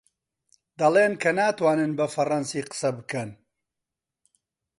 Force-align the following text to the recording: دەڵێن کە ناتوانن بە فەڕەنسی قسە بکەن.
دەڵێن 0.79 1.13
کە 1.21 1.31
ناتوانن 1.39 1.91
بە 1.99 2.05
فەڕەنسی 2.13 2.67
قسە 2.71 2.89
بکەن. 2.97 3.29